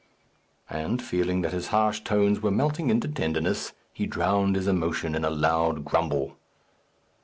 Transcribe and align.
And 0.71 0.99
feeling 0.99 1.41
that 1.41 1.51
his 1.53 1.67
harsh 1.67 1.99
tones 1.99 2.41
were 2.41 2.49
melting 2.49 2.89
into 2.89 3.07
tenderness, 3.07 3.73
he 3.93 4.07
drowned 4.07 4.55
his 4.55 4.65
emotion 4.67 5.13
in 5.13 5.23
a 5.23 5.29
loud 5.29 5.85
grumble. 5.85 6.37